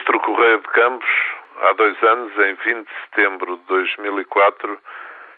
ministro 0.00 0.20
Correia 0.20 0.58
de 0.58 0.68
Campos, 0.68 1.10
há 1.60 1.72
dois 1.74 2.02
anos, 2.02 2.32
em 2.38 2.54
20 2.54 2.86
de 2.86 2.94
setembro 3.04 3.56
de 3.58 3.64
2004, 3.64 4.78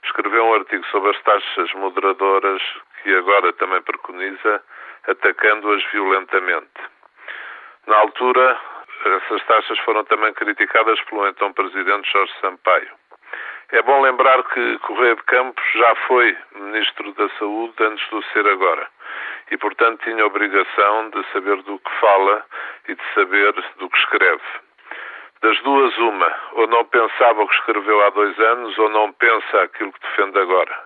escreveu 0.04 0.44
um 0.44 0.54
artigo 0.54 0.86
sobre 0.86 1.10
as 1.10 1.20
taxas 1.22 1.72
moderadoras 1.74 2.62
que 3.02 3.12
agora 3.14 3.52
também 3.54 3.82
preconiza, 3.82 4.62
atacando-as 5.08 5.82
violentamente. 5.90 6.80
Na 7.88 7.96
altura, 7.96 8.60
essas 9.04 9.44
taxas 9.46 9.78
foram 9.80 10.04
também 10.04 10.32
criticadas 10.34 11.00
pelo 11.02 11.26
então 11.26 11.52
presidente 11.52 12.12
Jorge 12.12 12.32
Sampaio. 12.40 13.01
É 13.72 13.80
bom 13.80 14.02
lembrar 14.02 14.42
que 14.44 14.78
Correia 14.80 15.16
de 15.16 15.22
Campos 15.22 15.64
já 15.74 15.94
foi 16.06 16.36
Ministro 16.56 17.10
da 17.14 17.26
Saúde 17.38 17.74
antes 17.80 18.06
de 18.10 18.32
ser 18.32 18.46
agora 18.46 18.86
e, 19.50 19.56
portanto, 19.56 20.04
tinha 20.04 20.22
a 20.22 20.26
obrigação 20.26 21.08
de 21.08 21.24
saber 21.32 21.56
do 21.62 21.78
que 21.78 21.90
fala 21.98 22.44
e 22.86 22.94
de 22.94 23.02
saber 23.14 23.54
do 23.78 23.88
que 23.88 23.98
escreve. 23.98 24.42
Das 25.40 25.58
duas, 25.62 25.96
uma, 25.96 26.36
ou 26.52 26.66
não 26.66 26.84
pensava 26.84 27.42
o 27.42 27.48
que 27.48 27.54
escreveu 27.54 28.04
há 28.04 28.10
dois 28.10 28.38
anos, 28.38 28.78
ou 28.78 28.90
não 28.90 29.10
pensa 29.14 29.62
aquilo 29.62 29.90
que 29.92 30.00
defende 30.00 30.38
agora. 30.38 30.78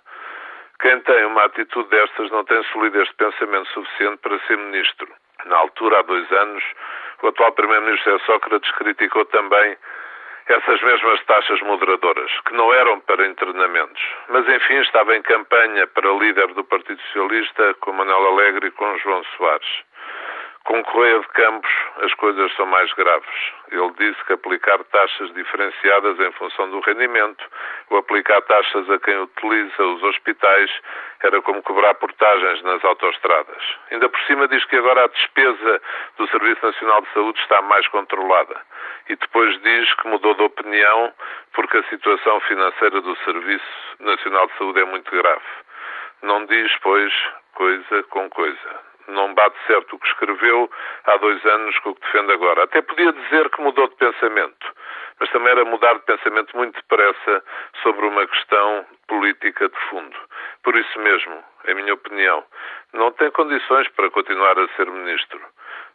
Quem 0.81 1.01
tem 1.01 1.25
uma 1.25 1.43
atitude 1.43 1.89
destas 1.89 2.31
não 2.31 2.45
tem 2.45 2.63
solidez 2.73 3.09
de 3.09 3.15
pensamento 3.15 3.69
suficiente 3.73 4.19
para 4.19 4.39
ser 4.47 4.59
ministro. 4.59 5.09
Na 5.47 5.57
altura, 5.57 5.99
há 5.99 6.03
dois 6.03 6.31
anos, 6.31 6.63
o 7.21 7.27
atual 7.27 7.51
Primeiro-Ministro 7.51 8.21
Sócrates 8.27 8.71
criticou 8.73 9.25
também 9.25 9.77
essas 10.49 10.81
mesmas 10.81 11.25
taxas 11.25 11.61
moderadoras, 11.61 12.31
que 12.47 12.55
não 12.55 12.73
eram 12.73 13.01
para 13.01 13.27
internamentos. 13.27 14.03
Mas, 14.29 14.49
enfim, 14.49 14.77
estava 14.81 15.17
em 15.17 15.23
campanha 15.23 15.87
para 15.89 16.09
líder 16.13 16.49
do 16.55 16.65
Partido 16.65 17.01
Socialista 17.03 17.75
com 17.81 17.93
Manuel 17.93 18.29
Alegre 18.29 18.69
e 18.69 18.71
com 18.71 18.99
João 18.99 19.25
Soares. 19.37 19.85
Com 20.67 20.83
Correia 20.83 21.21
de 21.21 21.29
Campos, 21.29 21.71
as 22.03 22.13
coisas 22.15 22.53
são 22.57 22.67
mais 22.67 22.93
graves. 22.95 23.53
Ele 23.71 23.89
disse 23.99 24.25
que 24.25 24.33
aplicar 24.33 24.83
taxas 24.85 25.33
diferenciadas 25.33 26.19
em 26.19 26.33
função 26.33 26.69
do 26.71 26.81
rendimento, 26.81 27.45
ou 27.89 27.99
aplicar 27.99 28.41
taxas 28.43 28.91
a 28.91 28.99
quem 28.99 29.17
utiliza 29.17 29.83
os 29.85 30.03
hospitais, 30.03 30.71
era 31.23 31.41
como 31.43 31.63
cobrar 31.63 31.95
portagens 31.95 32.63
nas 32.63 32.85
autoestradas. 32.85 33.63
Ainda 33.93 34.09
por 34.09 34.21
cima 34.23 34.49
diz 34.49 34.65
que 34.65 34.77
agora 34.77 35.05
a 35.05 35.09
despesa 35.09 35.83
do 36.19 36.27
Serviço 36.29 36.67
Nacional 36.67 37.01
de 37.03 37.13
Saúde 37.13 37.41
está 37.41 37.63
mais 37.63 37.87
controlada. 37.89 38.61
E 39.09 39.17
depois 39.17 39.61
diz 39.63 39.95
que 39.95 40.09
mudou 40.09 40.35
de 40.35 40.43
opinião 40.43 41.13
porque 41.53 41.79
a 41.79 41.85
situação 41.85 42.41
financeira 42.41 43.01
do 43.01 43.17
Serviço 43.25 43.97
Nacional 44.01 44.47
de 44.49 44.59
Saúde 44.59 44.81
é 44.81 44.85
muito 44.85 45.11
grave. 45.11 45.45
Não 46.23 46.45
diz, 46.47 46.73
pois, 46.83 47.13
coisa 47.55 48.03
com 48.05 48.29
coisa 48.31 48.87
não 49.09 49.35
bate 49.35 49.57
certo 49.67 49.95
o 49.95 49.99
que 49.99 50.09
escreveu 50.09 50.71
há 51.05 51.17
dois 51.19 51.45
anos 51.45 51.79
com 51.81 51.91
o 51.91 51.95
que 51.95 52.01
defende 52.07 52.33
agora. 52.33 52.65
Até 52.65 52.83
podia 52.83 53.13
dizer 53.13 53.49
que 53.51 53.61
mudou 53.61 53.89
de 53.89 53.95
pensamento, 53.97 54.67
mas 55.21 55.31
também 55.31 55.51
era 55.53 55.65
mudar 55.65 55.95
de 55.95 56.05
pensamento 56.05 56.57
muito 56.57 56.75
depressa 56.75 57.45
sobre 57.83 58.07
uma 58.07 58.27
questão 58.27 58.87
política 59.09 59.69
de 59.69 59.79
fundo. 59.89 60.17
Por 60.63 60.77
isso 60.77 60.99
mesmo, 61.01 61.45
em 61.69 61.75
minha 61.75 61.95
opinião, 61.95 62.45
não 62.93 63.13
tem 63.13 63.31
condições 63.31 63.89
para 63.89 64.11
continuar 64.11 64.59
a 64.59 64.69
ser 64.77 64.91
ministro. 64.91 65.41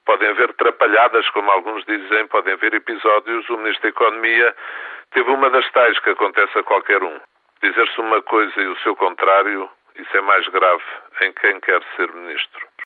Podem 0.05 0.29
haver 0.29 0.53
trapalhadas, 0.53 1.29
como 1.29 1.51
alguns 1.51 1.85
dizem, 1.85 2.27
podem 2.27 2.53
haver 2.53 2.73
episódios. 2.73 3.49
O 3.49 3.57
ministro 3.57 3.83
da 3.83 3.89
Economia 3.89 4.55
teve 5.11 5.29
uma 5.29 5.49
das 5.49 5.69
tais 5.71 5.99
que 5.99 6.09
acontece 6.09 6.57
a 6.57 6.63
qualquer 6.63 7.03
um. 7.03 7.19
Dizer-se 7.61 8.01
uma 8.01 8.21
coisa 8.23 8.59
e 8.59 8.67
o 8.67 8.77
seu 8.77 8.95
contrário, 8.95 9.69
isso 9.95 10.17
é 10.17 10.21
mais 10.21 10.47
grave 10.47 10.83
em 11.21 11.31
quem 11.33 11.59
quer 11.59 11.81
ser 11.95 12.11
ministro. 12.11 12.70